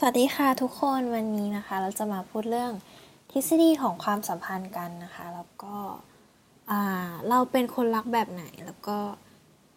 [0.00, 2.72] สวัสดีค่ะทุกคนวันนี้นะคะ เราจะมาพูดเรื่อง
[3.30, 5.76] ทฤษฎีของความสัมพันธ์กันนะคะ แล้วก็
[7.28, 8.98] เราเป็นคนรักแบบไหนแล้วก็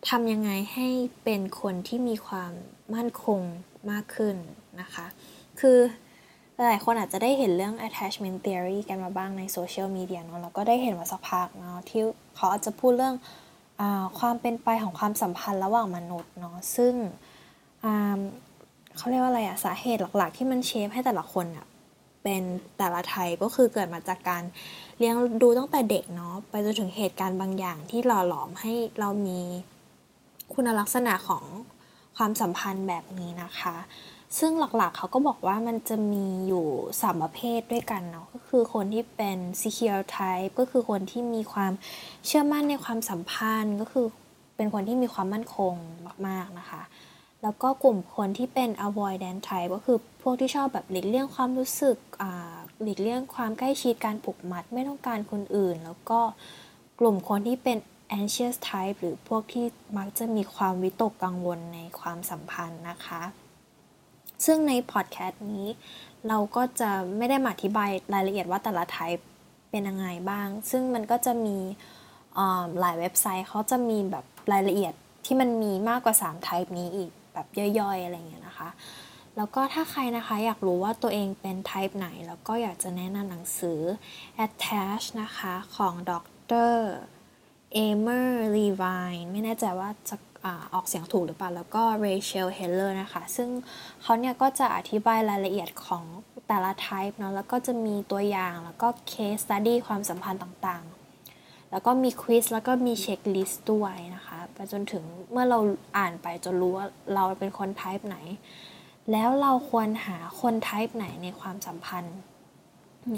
[0.09, 0.87] ทำยังไงให้
[1.23, 2.51] เป็นคนที่มีความ
[2.95, 3.41] มั่นคง
[3.91, 4.35] มากขึ้น
[4.81, 5.05] นะคะ
[5.59, 5.77] คือ
[6.69, 12.01] หลายคนอาจจะได้เห็นเรื่อง attachment theory กันมาบ้างในโซเชียลมีเดียเนาะแล้วก็ได้เห็นมาสักพักเนาะที่
[12.35, 13.15] เขาอาจจะพูดเรื่อง
[13.81, 13.83] อ
[14.19, 16.93] ความเป็นไปของความสัมพันธ์ระหว่างมนุษย์เนาะซึ่ง
[18.97, 21.65] เขาเรียกว่าอะไรอะสาเหตุหลักๆ ที่มันเชฟให้แต่ละคนอะ
[22.23, 22.41] เป็น
[22.77, 24.43] แต่ละไทยก็คือเกิดมาจากการ
[24.97, 29.39] เลี้ยงดูตั้งแต่เด็กเนาะไปจนถึงเหตุการณ์บางอย่างที่หล่อหลอมให้เรามี
[30.53, 31.43] คุณลักษณะของ
[32.17, 33.75] ความสัมพันธ์แบบนี้นะคะ
[34.39, 36.67] ซึ่งหลักๆเขาก็บอกว่ามันจะมีอยู่
[37.01, 41.71] สามประเภทด้วยกันเนาะก็คือคนที่เป็น secure type ก็คือคนที่มีความ
[42.25, 44.05] เชื่อมั่นในความสัมพันธ์ ก็คือ
[44.55, 45.73] เป็นคนที่มีความมั่นคง
[46.27, 46.81] มากๆนะคะ
[47.43, 51.97] แล้วก็กลุ่มคนที่เป็น avoidant type ก็คือพวกที่ชอบแบบหลีกเลี่ยงความรู้สึก
[52.81, 56.19] หลีกเลี่ยงความใกล้ชิดการผูกมัดไม่ต้องการคนอื่น แล้วก็
[56.99, 57.77] กลุ่มคนที่เป็น
[58.19, 59.65] anxious type หรือพวกที่
[59.97, 63.21] มักจะมีความวิตกกังวลในความสัมพันธ์นะคะ
[64.45, 65.67] ซึ่งในพอดแคสต์นี้
[66.27, 69.23] เราก็จะไม่ได้มาอธิบายรายละเอียดว่าแต่ละ type
[69.69, 71.57] เป็นยังไงบ้าง ซึ่งมันก็จะมี
[72.79, 74.93] หลายเว็บไซต์เขาจะมีแบบรายละเอียด
[75.25, 77.47] ที่มันมีมากกว่า3 type นี้อีกแบบ
[77.79, 78.69] ย่อยๆอะไรเงี้ยนะคะ
[79.37, 83.79] แล้วก็ถ้าใครนะคะอยากรู้ว่าตัวเองเป็น type ไหน แล้วก็อยากจะแนะนำหนังสือ
[84.45, 86.11] attach นะคะของด
[86.67, 86.77] ร
[87.73, 90.15] เอเมอร์ลีวายไม่แน่ใจว่าจะ
[90.73, 93.49] ออกเสียงถูกหรือเปล่า แล้วก็ Rachel Heller นะคะ ซึ่ง
[94.01, 96.03] เขาเนี่ยก็จะอธิบายรายละเอียดของ
[96.47, 105.59] แต่ละ type เนาะแล้วก็จะมีตัวอย่างแล้วก็ case study ความสัมพันธ์ต่างๆ แล้วก็มีควิสแล้วก็มีเช็คลิสต์ด้วยนะคะไปจนถึงเมื่อเรา
[105.97, 108.17] อ่านไปจนรู้ว่าเราเป็นคน type ไหน
[109.11, 112.17] แล้วเราควรหาคน type ไหนในความสัมพันธ์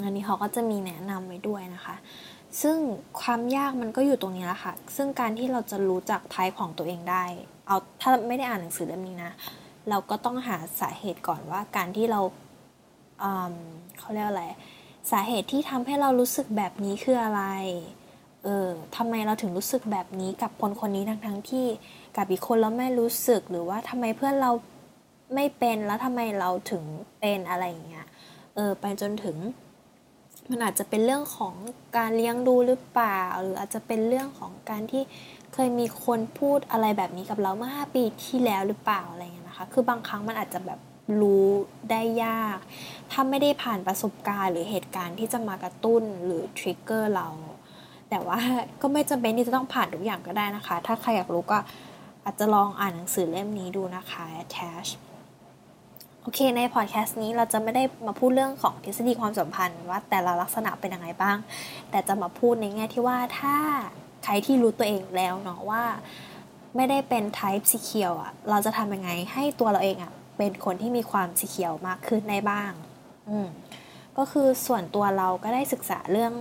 [0.04, 1.94] อันนี้เขาก็จะมีแนะนำไว้ด้วยนะคะ
[2.62, 2.76] ซึ่ง
[3.20, 7.24] ความยากมันก็อยู่ตรงนี้แหละค่ะ ซึ่งการที่เราจะรู้จักไทป์ของตัวเองได้
[7.66, 9.32] เอาถ้าไม่ได้อ่านหนังสือเล่มนี้นะ
[9.88, 12.20] เราก็ต้องหาสาเหตุก่อนว่าการที่เรา
[13.98, 14.44] เขาเรียกอะไร
[15.10, 17.42] สาเหตุที่ทำให้เรารู้สึกแบบนี้คืออะไร
[18.44, 21.66] เออทำไมเราถึงรู้สึกแบบนี้กับคนคนนี้ทั้งทั้งที่
[22.16, 24.52] กับอีกคนเราไม่รู้สึก หรือว่าทำไมเพื่อนเรา
[25.34, 26.82] ไม่เป็นแล้วทำไมเราถึง
[27.20, 28.06] เป็นอะไรอย่างเงี้ย
[28.54, 29.36] เออ ไปจนถึง
[30.50, 31.54] มันอาจจะเป็นเรื่องของ
[31.96, 35.02] การเลี้ยงดูหรือเปล่า หรืออาจจะเป็นเรื่องของการที่
[35.54, 40.80] เคยมีคนพูดอะไรแบบนี้กับเราเมื่อ 5 ปีที่แล้วหรือเปล่าอะไรเงี้ยนะคะ คือบางครั้งมันอาจจะแบบ
[41.20, 41.48] รู้
[41.90, 42.58] ได้ยาก
[43.10, 47.28] ถ้าไม่ได้ผ่านประสบการณ์ หรือเหตุการณ์ที่จะมากระตุ้นหรือทริกเกอร์เรา
[48.10, 48.38] แต่ว่า
[48.82, 51.58] ก็ไม่จำเป็นที่จะต้องผ่านทุกอย่างก็ได้นะคะ ถ้าใครอยากรู้ก็
[52.24, 54.90] อาจจะลองอ่านหนังสือเล่มนี้ดูนะคะ attach
[56.26, 61.36] โอเค ในพอดแคสต์นี้เราจะไม่ได้มาพูดเรื่องของทฤษฎีความสัมพันธ์ว่าแต่ละลักษณะเป็นยังไงบ้าง
[61.90, 63.56] แต่จะมาพูดในแง่ที่ว่าถ้า
[64.24, 65.82] ใครที่รู้ตัวเองแล้วเนาะว่า
[66.76, 72.70] ไม่ได้เป็น type สีเขียวอะเราจะทำยังไงให้ตัวเราเองอะเป็นคนที่มีความสีเขียวมากขึ้นได้บ้าง
[73.28, 73.48] อืม
[74.18, 76.32] ก็คือส่วนตัวเราก็ได้ศึกษาเรื่อง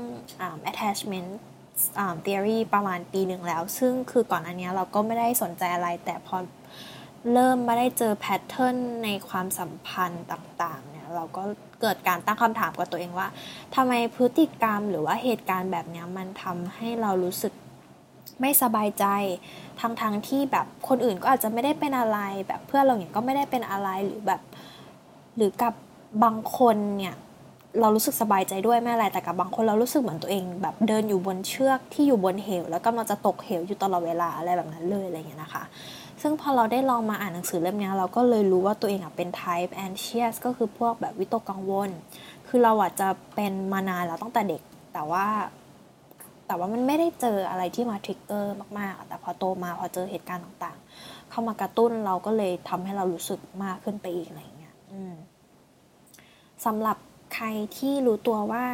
[0.71, 1.29] attachment
[2.25, 6.37] theory ประมาณปีหนึ่งแล้ว ซึ่งคือก่อนอันนี้เราก็ไม่ได้สนใจอะไรแต่พอ
[7.31, 11.43] เริ่มมาได้เจอแพทเทิร์นในความสัมพันธ์ต่างๆเนี่ยเราก็
[11.81, 13.27] เกิดการตั้งคำถามกับตัวเองว่า
[13.75, 17.53] ทำไมพฤติกรรมหรือว่าเหตุการณ์แบบนี้มันทำให้เรารู้สึก
[18.41, 19.05] ไม่สบายใจ
[19.79, 24.41] ทั้งๆทที่แบบคนอื่นก็อาจจะไม่ได้เป็นอะไร แบบเพื่อนเราเนี่ยก็ไม่ได้เป็นอะไรหรือแบบ
[25.37, 25.73] หรือกับ
[26.23, 27.15] บางคนเนี่ย
[27.79, 35.63] เรารู้สึกสบายใจด้วยไม่อะไรแต่กับบางคนเรารู้สึกเหมือนตัวเอง แบบเดินอยู่บนเชือกที่อยู่บนเหว แล้วก็มันจะตกเหวอยู่ตลอดเวลาอะไรแบบนั้นเลยอะไรเงี้ยนะคะ
[36.25, 41.89] ซึ่งพอเราได้ลองมาอ่านหนังสือเล่มนี้เราก็เลยรู้ว่าตัวเองอะเป็น type anxious ก็คือพวกแบบวิตกกังวล
[42.47, 44.61] คือเราอะจะเป็นมานานแล้วตั้งแต่เด็ก
[44.93, 45.25] แต่ว่า
[46.47, 54.73] แต่ว่ามันไม่ได้เจออะไรที่มาทริกเกอร์มากๆ แต่พอโตมาพอเจอเหตุการณ์ต่างๆ เข้ามากระตุ้นเราก็เลยทำให้เรารู้สึกมากขึ้นไปอีกอะไรเงี้ย
[56.65, 56.97] สำหรับ
[57.33, 57.47] ใคร
[57.77, 58.65] ที่รู้ตัวว่า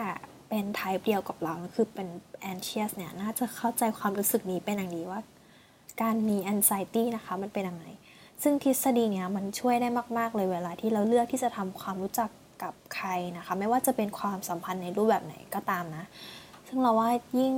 [0.49, 2.07] เป็น type เดียวกับเรา คือเป็น
[2.51, 5.19] anxious เนี่ย น่าจะเข้าใจความรู้สึกนี้เป็นอย่างดีว่า
[6.01, 7.85] การมี anxiety นะคะมันเป็นยังไง
[8.43, 9.87] ซึ่งทฤษฎีเนี้ยมันช่วยได้
[10.17, 12.29] มากๆเลยเวลาที่เราเลือกที่จะทำความรู้จัก
[12.63, 13.07] กับใคร
[13.37, 16.05] นะคะ ไม่ว่าจะเป็นความสัมพันธ์ในรูปแบบไหนก็ตามนะ
[16.67, 17.09] ซึ่งเราว่า
[17.39, 17.55] ยิ่ง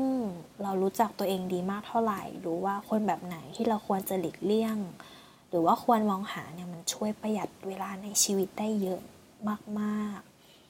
[0.64, 4.78] เรารู้จักตัวเองดีมากเท่าไหร่ รู้ว่าคนแบบไหนที่เราควรจะหลีกเลี่ยง
[5.50, 9.02] หรือว่าควรมองหาเนี่ยมันช่วยประหยัดเวลาในชีวิตได้เยอะ
[9.80, 10.20] มาก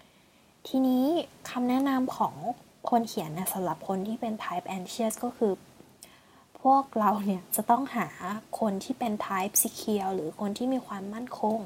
[0.07, 1.05] ๆ ทีนี้
[1.49, 2.35] คำแนะนำของ
[2.89, 5.51] คนเขียนนะสำหรับคนที่เป็น type anxious ก็คือ
[6.61, 8.07] พวกเราเนี่ยจะต้องหา
[8.59, 11.59] คนที่เป็น type secure หรือคนที่มีความมั่นคง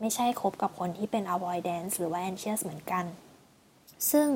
[0.00, 3.04] ไม่ใช่คบกับคนที่เป็น avoidance หรือว่า anxious เหมือนกัน
[4.10, 4.28] ซึ่ง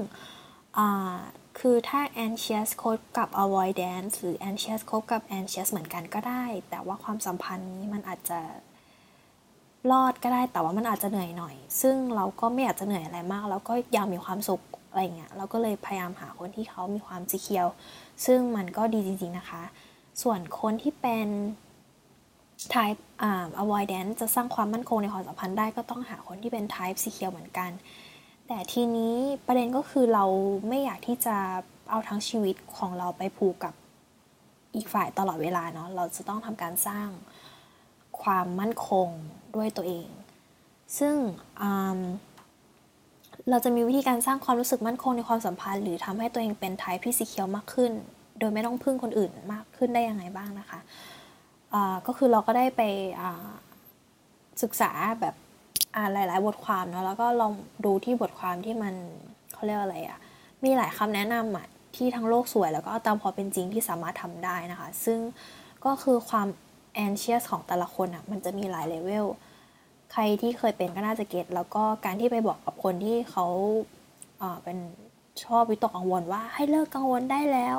[1.58, 8.40] คือถ้า anxious คบกับ avoidance หรือ anxious คบกับ anxious เหมือนกันก็ได้ แต่ว่าความสัมพันธ์นี้มันอาจจะ
[9.90, 17.66] รอดก็ได้แต่ว่ามันอาจจะเหนื่อยหน่อย ซึ่งเราก็ไม่อยากจะเหนื่อยอะไรมาก แล้วก็อยากมีความสุขอะไรเงี้ยเราก็เลยพยายามหาคนที่เขามีความสีเคียว
[18.26, 19.62] ซึ่งมันก็ดีจริงๆนะคะ
[20.22, 21.28] ส่วนคนที่เป็น
[22.74, 27.70] type อ่า avoidance จะสร้างความมั่นคงในความสัมพันธ์ได้ก็ต้องหาคนที่เป็น type สีเคียวเหมือนกัน
[28.46, 29.14] แต่ทีนี้
[29.46, 30.24] ประเด็นก็คือเรา
[30.68, 31.36] ไม่อยากที่จะ
[31.90, 33.74] เอาทั้งชีวิตของเราไปผูกกับ
[34.74, 37.08] อีกฝ่ายตลอดเวลาเนาะ เราจะต้องทำการสร้าง
[38.22, 39.08] ความมั่นคง
[39.56, 40.08] ด้วยตัวเอง
[40.98, 41.14] ซึ่ง
[43.50, 47.92] เราจะมีวิธีการสร้างความรู้สึกมั่นคงในความสัมพันธ์ หรือทำให้ตัวเองเป็นไทป์ที่สีเขียวมากขึ้น
[48.38, 50.80] โดยไม่ต้องพึ่งคนอื่นมากขึ้นได้ยังไงบ้างนะคะ
[52.06, 52.82] ก็คือเราก็ได้ไป
[54.62, 54.90] ศึกษา
[55.20, 55.34] แบบ
[55.96, 57.52] อ่านหลาย ๆ บทความเนาะแล้วก็ลอง
[57.84, 58.94] ดูที่บทความที่มัน
[59.52, 60.18] เขาเรียกอะไรอะ
[60.64, 65.18] มีหลายคำแนะนำอะที่ทั้งโลกสวยแล้วก็ตามพอเป็นจริงที่สามารถทำได้นะคะ ซึ่ง
[65.84, 66.48] ก็คือความ
[66.94, 69.26] แอนเชียสของแต่ละคนอะ่ะมันจะมีหลายเลเวล
[70.12, 73.46] ใครที่เคยเป็นก็น่าจะเก็ตแล้วก็การที่ไปบอกกับคนที่เขา
[74.64, 74.78] เป็น
[75.44, 77.78] ชอบวิตกกังวลว่าให้เลิกกังวลได้แล้ว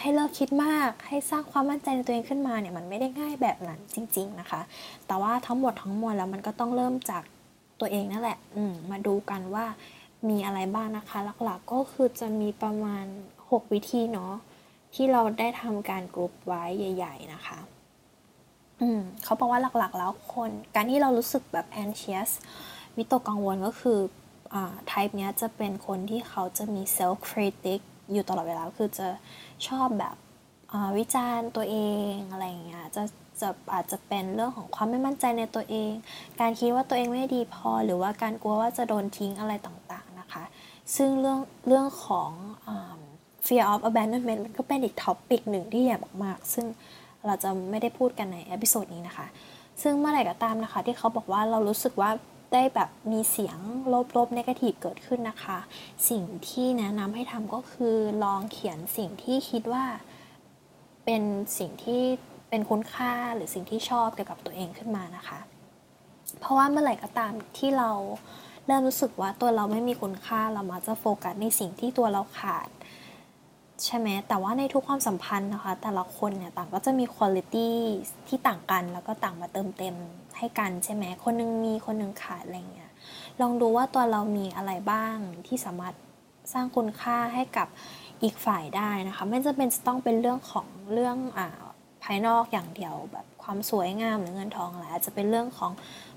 [0.00, 4.60] ให้เลิกคิดมาก ให้สร้างความมั่นใจในตัวเองขึ้นมาเนี่ยมันไม่ได้ง่ายแบบนั้นจริง ๆนะคะ
[5.06, 7.22] แต่ว่าทั้งหมดทั้งมวลแล้วมันก็ต้องเริ่มจาก
[7.80, 8.38] ตัวเองนั่นแหละ
[8.90, 9.64] มาดูกันว่า
[10.28, 13.04] มีอะไรบ้างนะคะ หลักๆก็คือจะมีประมาณ
[13.40, 14.34] 6 วิธีเนาะ
[14.94, 17.58] ที่เราได้ทำการกรุ๊ปไว้ใหญ่ ๆ นะคะ
[18.80, 22.30] อืมเขาบอกว่าหลักๆ แล้วคน การที่เรารู้สึกแบบ anxious
[22.96, 23.98] วิตกกังวลก็คือ
[24.54, 27.80] อ่า type เนี้ยจะเป็นคนที่เขาจะมี self critic
[28.12, 29.08] อยู่ตลอดเวลาคือจะ
[29.66, 30.16] ชอบแบบ
[30.98, 31.76] วิจารณ์ตัวเอ
[32.12, 33.02] งอะไรอย่างเงี้ยจะ
[33.40, 35.92] จะอาจจะเป็นเรื่องของความไม่มั่นใจในตัวเอง
[36.40, 40.42] การคิดว่าตัวเองไม่ดีพอ หรือว่าการกลัวว่าจะโดนทิ้งอะไรต่างๆนะคะ
[40.96, 42.30] ซึ่งเรื่องเรื่องของ
[42.66, 42.70] อ
[43.46, 46.66] fear of abandonment มันก็เป็นอีก topic หนึ่งที่ใหญ่มากๆ ซึ่ง
[47.26, 49.26] เราจะไม่ได้พูดกันใน episode นี้นะคะ
[49.82, 52.10] ซึ่งเมื่อไหร่ก็ตามนะคะ ที่เขาบอกว่าเรารู้สึกว่า
[52.52, 53.58] ได้แบบมีเสียง
[54.16, 55.58] ลบๆ negative เกิดขึ้นนะคะ
[56.08, 59.84] สิ่งที่แนะนำให้ทำก็คือลองเขียนสิ่งที่คิดว่า
[61.04, 61.22] เป็น
[61.58, 62.02] สิ่งที่
[62.50, 65.38] เป็นคุณค่าหรือสิ่งที่ชอบเกี่ยวกับตัวเองขึ้นมานะคะ
[66.40, 67.90] เพราะว่าเมื่อไหร่ก็ตามที่เรา
[68.66, 72.68] เริ่มรู้สึกว่าตัวเราไม่มีคุณค่าเรามาจะโฟกัสในสิ่งที่ตัวเราขาด
[73.84, 77.76] ใช่ไหมแต่ว่าในทุกความสัมพันธ์นะคะ แต่ละคนเนี่ยต่างก็จะมีคุณลิตี้
[78.28, 79.96] ที่ต่างกันแล้วก็ต่างมาเติมเต็ม
[80.38, 82.90] ให้กันใช่ไหมคนนึงมีคนนึงขาดอะไรเงี้ย
[83.40, 85.94] ลองดูว่าตัวเรามีอะไรบ้างที่สามารถ
[86.52, 87.68] สร้างคุณค่าให้กับ
[88.22, 91.48] อีกฝ่ายได้นะคะ ไม่จำเป็นจะต้องเป็นเรื่องของเรื่องอ่า
[92.02, 95.72] ภายนอกอย่างเดียวแบบความสวยงามหรือเงินทองอะไรอาจจะเป็นเรื่องของ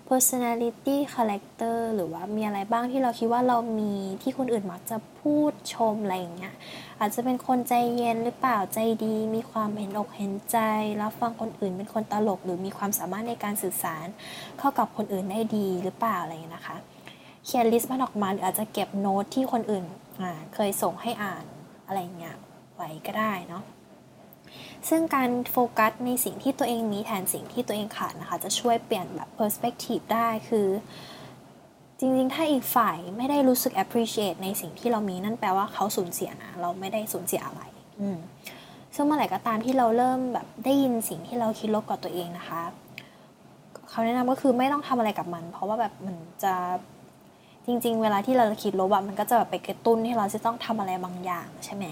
[0.09, 6.53] personality character หรือว่ามีอะไรบ้างที่เราคิดว่าเรามีที่คนอื่นมักจะพูดชมอะไรอย่างเงี้ย
[6.99, 10.57] อาจจะเป็นคนใจเย็นหรือเปล่าใจดี มีความเห็นอกเห็นใจ
[11.01, 14.07] รับฟังคนอื่นเป็นคนตลก หรือมีความสามารถในการสื่อสาร
[14.59, 16.77] เข้ากับคนอื่นได้ดีหรือเปล่าอะไรอย่างเงี้ยนะคะ
[17.45, 19.83] เขียนลิสต์มันออกมาหรืออาจจะเก็บโน้ตที่คนอื่น
[20.53, 21.45] เคยส่งให้อ่าน
[21.87, 22.35] อะไรเงี้ย
[22.75, 23.63] ไว้ก็ได้เนาะ
[24.89, 30.67] ซึ่งการโฟกัสในสิ่งที่ตัวเองมีแทนสิ่งที่ตัวเองขาดนะคะ จะช่วยเปลี่ยนแบบ perspective ได้คือ
[31.99, 37.61] จริงๆ ถ้าอีกฝ่ายไม่ได้รู้สึก appreciate ในสิ่งที่เรามีนั่นแปลว่าเขาสูญเสียนะ เราไม่ได้สูญเสียอะไร
[38.01, 38.17] อืม
[38.95, 42.61] ซึ่งเมื่อไหร่ก็ตามที่เราเริ่มแบบได้ยินสิ่งที่เราคิดลบกับตัวเองนะคะ
[43.89, 46.53] เขาแนะนำก็คือไม่ต้องทำอะไรกับมัน เพราะว่าแบบมันจะ
[47.65, 51.85] จริง ๆ เวลาที่เราคิดลบอะมันก็จะแบบไปกระตุ้นให้เราจะต้องทำอะไรบางอย่างใช่ไหม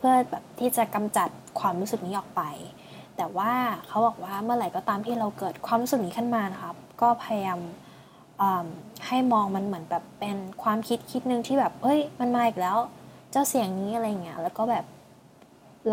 [0.00, 1.28] เพื่อแบบที่จะกำจัด
[1.60, 2.42] ความรู้สึกนี้ออกไป
[3.16, 3.52] แต่ว่า
[3.86, 7.60] เขาบอกว่าเมื่อไหร่ก็ตามที่เราเกิดความรู้สึกนี้ขึ้นมานะครับ ก็พยายาม
[9.06, 12.76] ให้มองมันเหมือนแบบเป็นความคิดคิดนึงที่แบบเฮ้ยมันมาอีกแล้ว
[13.30, 14.84] เจ้าเสียงนี้อะไรเงี้ยแล้วก็แบบ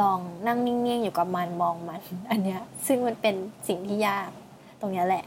[0.02, 3.36] ลองนั่งนิ่งๆอยู่กับมันมองมันอันเนี้ยซึ่งมันเป็น
[3.68, 4.30] สิ่งที่ยาก
[4.80, 5.24] ตรงนี้แหละ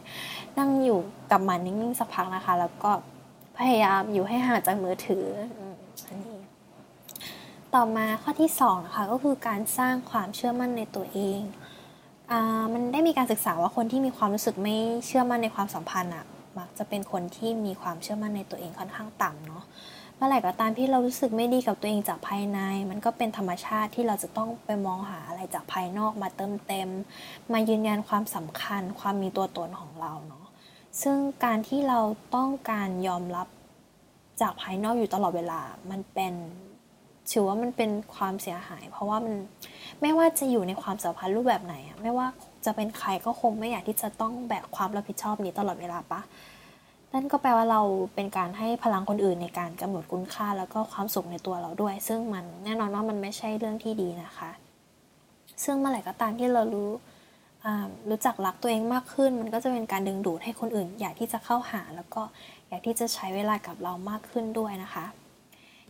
[0.59, 0.99] นั่งอยู่
[1.31, 2.91] กับมันนิ่งๆสักพักนะคะ แล้วก็
[3.59, 5.27] พยายามอยู่ให้ห่างจากมือถือ
[6.09, 6.40] อันนี้
[7.77, 11.41] ต่อมาข้อที่2นะคะก็คือการสร้างความเชื่อมั่นในตัวเอง
[12.31, 12.33] อ
[12.73, 16.25] มันได้มีการศึกษาว่าคนที่มีความรู้สึกไม่เชื่อมั่นในความสัมพันธ์อะ
[16.59, 19.65] มักจะเป็นคนที่มีความเชื่อมั่นในตัวเองค่อนข้างต่ำเนาะ
[20.17, 22.59] เมื่อไหร่ก็ตามที่เรารู้สึกไม่ดีกับตัวเองจากภายใน
[22.91, 26.89] มันก็เป็นธรรมชาติที่เราจะต้องไปมองหาอะไรจากภายนอกมาเติมเต็ม
[27.53, 30.47] มายืนยันความสำคัญ ความมีตัวตนของเราเนาะ
[31.03, 32.00] ซึ่งการที่เรา
[32.37, 33.49] ต้องการยอมรับ
[34.41, 35.61] จากภายนอกอยู่ตลอดเวลา
[35.91, 36.35] มันเป็น
[37.33, 39.35] ถือว่ามันเป็นความเสียหาย เพราะว่ามัน
[40.03, 42.27] ไม่ว่าจะอยู่ในความสัมพันธ์รูปแบบไหนอะไม่ว่า
[42.65, 46.21] จะเป็นใครก็คงไม่อยากที่จะต้องแบกความรับผิดชอบนี้ตลอดเวลาปะ
[47.15, 47.81] นั่นก็แปลว่าเรา
[48.15, 54.51] เป็นการให้พลังคนอื่นในการกำหนดคุณค่าแล้วก็ความสุขในตัวเราด้วย ซึ่งมันแน่นอนว่ามันไม่ใช่เรื่องที่ดีนะคะ
[55.65, 56.91] ซึ่งเมื่อไหร่ก็ตามที่เรารู้
[58.11, 62.23] รู้จักรักตัวเองมากขึ้น มันก็จะเป็นการดึงดูดให้คนอื่น อยากที่จะเข้าหา แล้วก็
[62.69, 65.05] อยากที่จะใช้เวลากับเรามากขึ้นด้วยนะคะ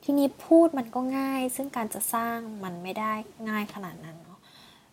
[0.05, 3.13] ทีนี้พูดมันก็ง่าย ซึ่งการจะสร้างมันไม่ได้
[3.49, 4.39] ง่ายขนาดนั้นเนาะ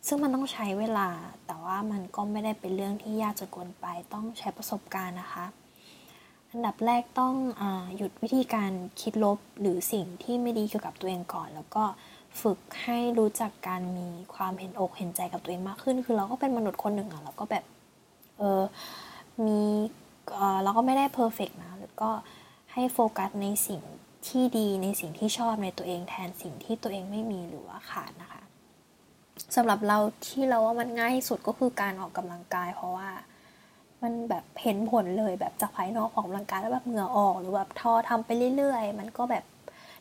[0.08, 1.10] ซึ่งมันต้องใช้เวลา
[1.46, 5.46] แต่ว่ามันก็ไม่ได้เป็นเรื่องที่ยากจนเกินไป ต้องใช้ประสบการณ์นะคะ
[6.52, 7.64] อันดับแรกต้องอ
[7.98, 8.72] หยุดวิธีการ
[9.02, 11.84] คิดลบหรือสิ่งที่ไม่ดีเกี่ยวกับตัวเองก่อน แล้วก็
[12.42, 17.64] ฝึกให้รู้จักการมีความเห็นอกเห็นใจกับตัวเองมากขึ้น คือเราก็เป็นมนุษย์คนหนึ่งอะเราก็แบบ
[18.38, 18.64] เออ
[19.46, 19.62] มี
[20.64, 22.10] เราก็ไม่ได้ perfect นะแล้วก็
[22.74, 23.82] ให้โฟกัสในสิ่ง
[24.30, 28.42] ที่ดีในสิ่งที่ชอบในตัวเองแทนสิ่งที่ตัวเองไม่มีหรือว่าขาดนะคะ
[29.56, 33.10] สำหรับเราที่เราว่ามันง่ายที่สุดก็คือการออกกำลังกาย เพราะว่า
[34.04, 39.46] มันแบบเห็นผลเลยแบบจากภายนอกออกกำลังกายแล้วแบบเหงื่อออก หรือแบบทอทำไปเรื่อยๆ มันก็แบบ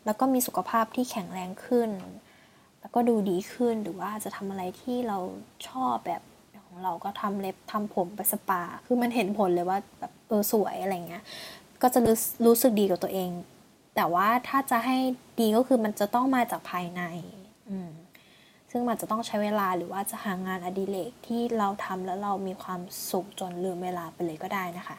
[0.04, 1.90] แล้วก็มีสุขภาพที่แข็งแรงขึ้น
[2.80, 5.18] แล้วก็ดูดีขึ้นหรือว่าจะทำอะไรที่เรา
[5.68, 6.22] ชอบแบบ
[6.66, 11.22] ของเราก็ทำเล็บทำผมไปสปา คือมันเห็นผลเลยว่าแบบเออสวยอะไรเงี้ย
[11.82, 12.16] ก็จะรู้
[12.46, 13.28] รู้สึกดีกับตัวเอง
[13.96, 14.98] แต่ว่าถ้าจะให้
[15.40, 17.02] ดีก็คือมันจะต้องมาจากภายใน
[18.70, 24.98] ซึ่งมันจะต้องใช้เวลาหรือว่าจะหางานอดิเรกที่เราทำแล้วเรามีความสุขจนลืมเวลาไปเลยก็ได้นะคะ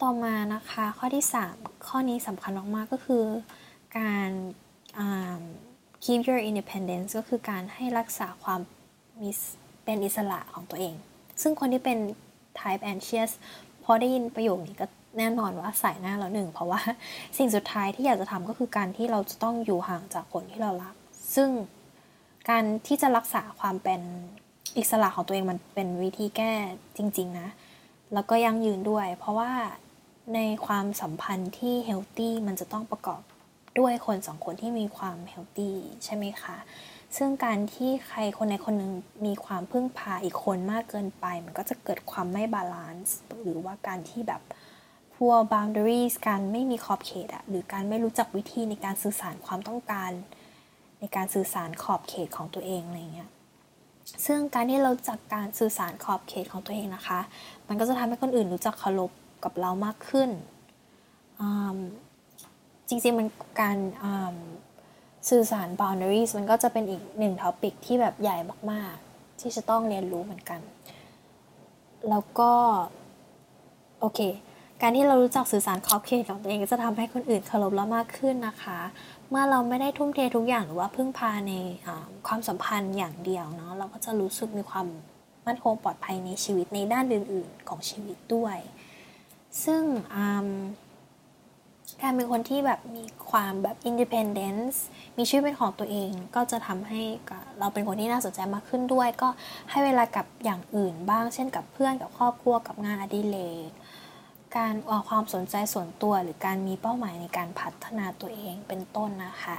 [0.00, 3.24] ต่อมานะคะข้อที่ 3 ข้อนี้สำคัญมากๆก็คือ
[3.98, 4.30] การ
[6.04, 8.60] keep your independence ก็คือการให้รักษาความ
[9.20, 9.30] มี
[9.84, 10.94] เป็นอิสระของตัวเอง
[11.42, 11.98] ซึ่งคนที่เป็น
[12.60, 13.30] type anxious
[13.84, 16.80] พอได้ยินประโยคนี้ก็ แน่นอนว่าใส่หน้าแล้วหนึ่งเพราะว่า
[17.38, 20.94] สิ่งสุดท้ายที่อยากจะทำก็คือการที่เราจะต้องอยู่ห่างจากคนที่เรารัก
[21.34, 21.50] ซึ่ง
[22.50, 24.00] การที่จะรักษาความเป็น
[24.78, 26.52] อิสระของตัวเองมันเป็นวิธีแก้
[26.96, 27.48] จริง ๆ นะ
[28.14, 29.52] แล้วก็ยั่งยืนด้วย เพราะว่า
[30.34, 33.22] ในความสัมพันธ์ที่ healthy มันจะต้องประกอบ
[33.78, 36.56] ด้วยคนสองคนที่มีความ healthy ใช่ไหมคะ
[37.16, 38.92] ซึ่งการที่ใครคนในคนหนึ่ง
[39.26, 44.42] มีความพึ่งพาอีกคนมากเกินไป มันก็จะเกิดความไม่ balance หรือว่าการที่แบบ
[45.22, 50.10] poor boundaries การไม่มีขอบเขตอะหรือการไม่รู้จักวิธีในการสื่อสารความต้องการ
[51.00, 53.30] ในการสื่อสารขอบเขตของตัวเองอะไรเงี้ย
[54.26, 57.20] ซึ่งการที่เราจักการสื่อสารขอบเขตของตัวเองนะคะ
[57.68, 59.10] มันก็จะทำให้คนอื่นรู้จักเคารพ
[59.44, 60.30] กับเรามากขึ้น
[62.88, 63.28] จริงๆมัน
[63.60, 63.76] การ
[65.30, 68.36] สื่อสาร boundaries มันก็จะเป็นอีกหนึ่งท็อปิกที่แบบใหญ่
[68.70, 70.60] มากๆ ที่จะต้องเรียนรู้เหมือนกัน
[72.08, 72.52] แล้วก็
[74.00, 74.20] โอเค
[74.82, 78.78] การที่เรารู้จักสื่อสารขอบเขตของตัวเองก็จะทำให้คนอื่นเคารพเรามากขึ้นนะคะ
[79.30, 81.52] เมื่อเราไม่ได้ทุ่มเททุกอย่างหรือว่าพึ่งพาใน
[82.26, 84.86] ความสัมพันธ์อย่างเดียวเนาะเราก็จะรู้สึกมีความ
[85.46, 88.56] มั่นคงปลอดภัยในชีวิตในด้านอื่น ๆ ของชีวิตด้วย
[89.64, 89.82] ซึ่ง
[92.02, 94.76] การเป็นคนที่แบบมีความแบบ independence
[95.18, 97.02] มีชีวิตเป็นของตัวเองก็จะทำให้
[97.58, 99.28] เราเป็นคนที่น่าสนใจมากขึ้นด้วย ก็
[99.70, 103.70] ให้เวลากับอย่างอื่นบ้าง เช่นกับเพื่อนกับครอบครัวกับงานอดิเรก
[104.56, 109.58] การออกความสนใจส่วนตัว หรือการมีเป้าหมายในการพัฒนาตัวเองเป็นต้นนะคะ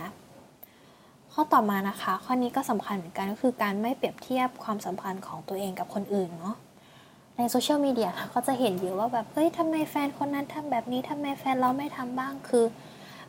[1.33, 6.55] ข้อต่อมานะคะ ข้อนี้ก็สำคัญเหมือนกันก็คือการไม่เปรียบเทียบความสัมพันธ์ของตัวเองกับคนอื่นเนาะ
[7.37, 12.65] ในโซเชียลมีเดียก็จะเห็นเยอะว่าแบบเฮ้ยทำไมแฟนคนนั้นทำแบบนี้ทำไมแฟนเราไม่ทำบ้างคือ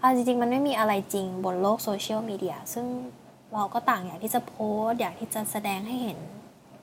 [0.00, 2.86] เอาจริงๆมันไม่มีอะไรจริงบนโลกโซเชียลมีเดียซึ่ง
[3.54, 4.54] เราก็ต่างอยากที่จะโพ
[4.86, 6.18] สอยากที่จะแสดงให้เห็น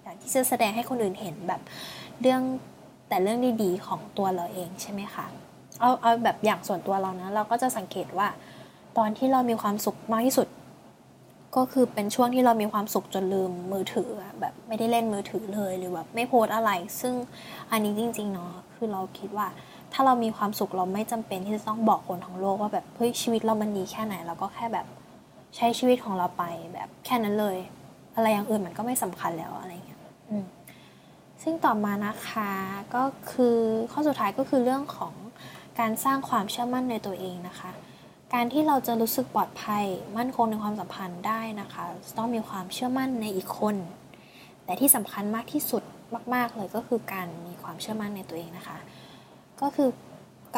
[0.03, 1.61] อยากที่จะแสดงให้คนอื่นเห็นแบบ
[2.21, 2.41] เรื่อง
[3.07, 5.25] แต่เรื่องดีๆของตัวเราเองใช่ไหมคะ
[5.79, 8.27] เอาเอาแบบอย่างส่วนตัวเรานะเราก็จะสังเกตว่า
[8.97, 10.47] ตอนที่เรามีความสุขมากที่สุด
[11.55, 14.09] ก็คือเป็นช่วงที่เรามีความสุขจนลืมมือถือ
[14.39, 16.71] แบบไม่ได้เล่นมือถือเลยหรือแบบไม่โพสอะไร
[17.01, 17.13] ซึ่ง
[17.71, 19.47] อันนี้จริงๆเนาะคือเราคิดว่า
[19.93, 24.85] ถ้าเรามีความสุขเราไม่จำเป็นที่จะต้องบอกคนทั้งโลกว่าแบบเฮ้ยชีวิตเรามันดีแค่ไหนเราก็แค่แบบ
[25.55, 27.57] ใช้ชีวิตของเราไปแบบแค่นั้นเลย
[28.15, 29.71] อะไรอย่างอื่นมันก็ไม่สำคัญแล้วอะไร
[31.49, 32.51] ซึ่งต่อมานะคะ
[32.95, 33.57] ก็คือ
[33.91, 35.13] ข้อสุดท้ายก็คือเรื่องของ
[35.79, 37.71] การสร้างความเชื่อมั่นในตัวเองนะคะ
[38.33, 39.85] การที่เราจะรู้สึกปลอดภัย
[40.17, 41.85] มั่นคงในความสัมพันธ์ได้นะคะ
[42.17, 43.75] ต้องมีความเชื่อมั่นในอีกคน
[44.65, 45.83] แต่ที่สำคัญมากที่สุด
[46.33, 48.77] มาก ๆ เลยก็คือการมีความเชื่อมั่นในตัวเองนะคะ
[49.61, 49.89] ก็คือ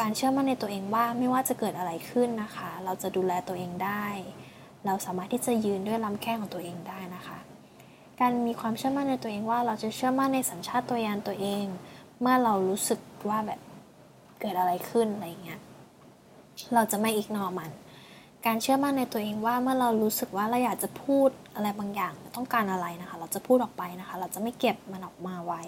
[0.00, 4.06] การเชื่อมั่นในตัวเองว่าไม่ว่าจะเกิดอะไรขึ้นนะคะ เราจะดูแลตัวเองได้
[4.86, 7.38] เราสามารถที่จะยืนด้วยลำแข้งของตัวเองได้นะคะ
[8.20, 11.64] การมีความเชื่อมั่นในตัวเองว่าเราจะเชื่อมั่นในสัญชาติตัวยานตัวเอง
[12.20, 13.60] เมื่อเรารู้สึกว่าแบบ
[14.40, 15.60] เกิดอะไรขึ้นอะไรเงี้ย
[16.74, 17.70] เราจะไม่อีกนอมัน
[18.46, 25.62] การเชื่อมั่นในตัวเองว่าเมื่อเรารู้สึกว่าเราอยากจะพูดอะไรบางอย่างต้องการอะไรนะคะ เราจะพูดออกไปนะคะ เราจะไม่เก็บมันออกมาไว้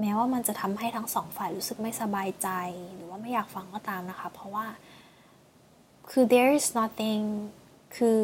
[0.00, 2.48] แม้ว่ามันจะทำให้ทั้งสองฝ่ายรู้สึกไม่สบายใจ
[2.94, 4.66] หรือว่าไม่อยากฟังก็ตามนะคะ เพราะว่า
[6.10, 7.22] คือ there is nothing
[7.96, 8.18] คือ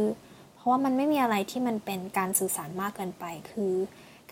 [0.63, 3.75] ราะว่ามันไม่มีอะไรที่มันเป็นการสื่อสารมากเกินไป คือ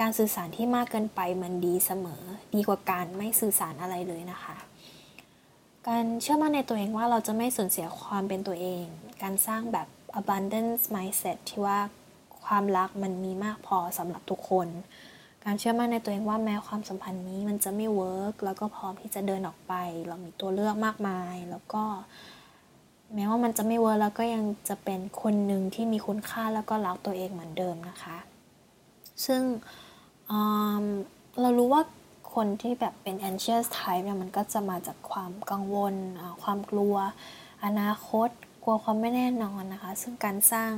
[0.01, 2.23] การสื่อสารที่มากเกินไปมันดีเสมอ
[2.55, 4.57] ดีกว่าการไม่สื่อสารอะไรเลยนะคะ
[5.89, 8.85] การเชื่อมั่นในตัวเองว่าเราจะไม่สูญเสียความเป็นตัวเอง
[9.23, 9.89] การสร้างแบบ
[10.21, 11.79] abundance mindset ที่ว่า
[12.47, 14.69] ความรักมันมีมากพอสำหรับทุกคน
[15.45, 19.75] การเชื่อมั่นในตัวเองว่าแม้ความสัมพันธ์นี้มันจะไม่ work แล้วก็พร้อมที่จะเดินออกไป
[20.09, 21.83] เรามีตัวเลือกมากมาย แล้วก็
[23.15, 28.17] แม้ว่ามันจะไม่ work แล้วก็ยังจะเป็นคนหนึ่งที่มีคุณค่าแล้วก็รักตัวเองเหมือนเดิมนะคะ
[29.27, 29.43] ซึ่ง
[31.41, 31.83] เรารู้ว่า
[32.35, 35.95] คนที่แบบเป็น anxious type เนี่ยมันก็จะมาจากความกังวล
[36.43, 36.97] ความกลัว
[37.65, 38.29] อนาคต
[38.65, 40.73] กลัวความไม่แน่นอนนะคะ ซึ่งการสร้าง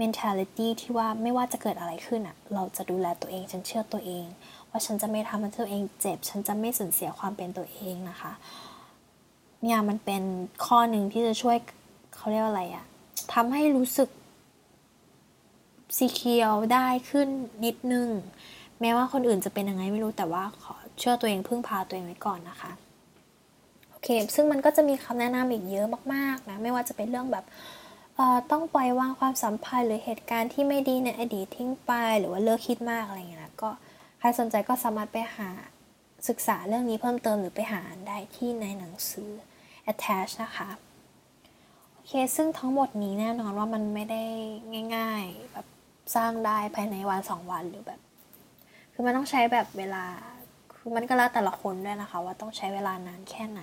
[0.00, 4.24] mentality ที่ว่าไม่ว่าจะเกิดอะไรขึ้นอะ เราจะดูแลตัวเอง ฉันเชื่อตัวเอง
[4.70, 8.32] ว่าฉันจะไม่ทำให้ตัวเองเจ็บ ฉันจะไม่สูญเสียความเป็นตัวเองนะคะ
[9.64, 10.22] เนี่ยมันเป็น
[10.66, 11.56] ข้อหนึ่งที่จะช่วย
[12.16, 12.84] เขาเรียกว่าอะไรอะ
[13.32, 14.08] ทำให้รู้สึก
[15.96, 17.28] ซีเคียวได้ขึ้น
[17.64, 18.08] นิดนึง
[18.80, 22.72] แม้ว่าคนอื่นจะเป็นยังไงไม่รู้แต่ว่าขอเชื่อตัวเองพึ่งพาตัวเองไว้ก่อนนะคะ
[23.90, 27.44] โอเค ซึ่งมันก็จะมีคำแนะนำอีกเยอะมากๆนะไม่ว่าจะเป็นเรื่องแบบ
[28.50, 33.70] ต้องปล่อยวางความสัมพันธ์หรือเหตุการณ์ที่ไม่ดีในอดีตทิ้งไป หรือว่าเลิกคิดมากอะไรอย่างเงี้ยนะก็
[34.18, 35.48] ใครสนใจก็สามารถไปหา
[36.28, 39.30] ศึกษาเรื่องนี้เพิ่มเติมหรือไปหาได้ที่ในหนังสือ
[39.92, 40.68] attach นะคะ
[41.92, 44.24] โอเคซึ่งทั้งหมดนี้แน่นอนว่ามันไม่ได้
[44.96, 45.66] ง่าย ๆ แบบ
[46.14, 48.00] สร้างได้ภายในวันสองวันหรือแบบ
[48.92, 50.04] คือมันต้องใช้แบบเวลา
[50.74, 53.62] คือมันก็แล้วแต่ละคนด้วยนะคะ ว่าต้องใช้เวลานานแค่ไหน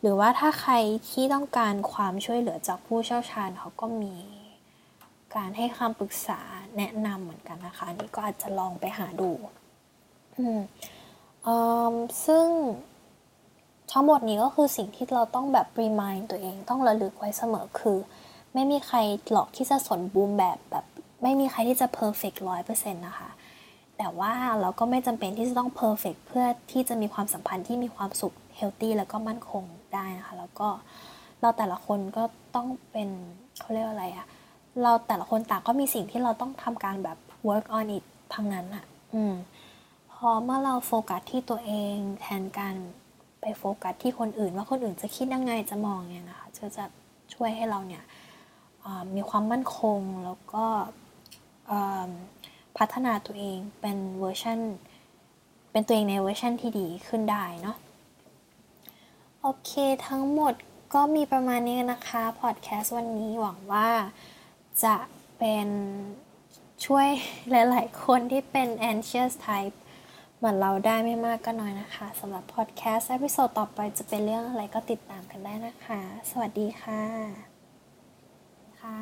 [0.00, 0.74] หรือว่าถ้าใคร
[1.10, 4.14] ที่ต้องการความช่วยเหลือจากผู้เชี่ยวชาญเขาก็มี
[5.36, 6.40] การให้คำปรึกษา
[6.76, 9.30] แนะนำเหมือนกันนะคะ นี่ก็อาจจะลองไปหาดู
[10.38, 10.60] อืม
[12.26, 12.46] ซึ่ง
[13.92, 17.98] ทั้งหมดนี้ก็คือสิ่งที่เราต้องแบบ remind ตัวเองต้องระลึกไว้เสมอคือ
[18.54, 18.98] ไม่มีใคร
[19.30, 20.84] หรอกที่จะสมบูรณ์แบบแบบ
[21.22, 23.28] ไม่มีใครที่จะ perfect ร้อยเปอร์เซ็นต์นะคะ
[23.96, 30.68] แต่ว่าเราก็ไม่จำเป็นที่จะต้อง perfect เพื่อที่จะมีความสัมพันธ์ที่มีความสุข healthy แล้วก็มั่นคงได้นะคะ แล้วก็
[31.40, 33.08] เราแต่ละคนก็ต้องเป็น
[33.60, 34.26] เขาเรียกอะไรอะ
[34.82, 37.18] เราแต่ละคนต่างก็มีสิ่งที่เราต้องทำการแบบ
[37.48, 39.34] work on it ทั้งนั้นอะอืม
[40.12, 42.76] พอเมื่อเราโฟกัสที่ตัวเองแทนการ
[43.48, 46.84] ไปโฟกัสที่คนอื่น ว่าคนอื่นจะคิดยังไงจะมองไงนะคะจะจะ
[47.34, 48.04] ช่วยให้เราเนี่ย
[49.14, 50.64] มีความมั่นคงแล้วก็
[52.78, 54.58] พัฒนาตัวเองเป็นเวอร์ชัน
[55.70, 57.76] เป็นตัวเองในเวอร์ชันที่ดีขึ้นได้เนาะ
[59.40, 59.70] โอเค
[60.06, 60.54] ทั้งหมด
[60.94, 63.88] ก็มีประมาณนี้นะคะพอดแคสต์วันนี้หวังว่า
[64.84, 64.96] จะ
[65.38, 65.68] เป็น
[66.84, 67.08] ช่วย
[67.50, 69.76] หลาย ๆ คนที่เป็น anxious type
[70.38, 77.02] เหมือนเราได้ไม่มากก็น้อยนะคะสำหรับพอดแคสต์ episode ต่อไปจะเป็นเรื่องอะไรก็ติดตามกันได้นะคะ สวัสดีค่ะ
[78.80, 78.98] ค่ะ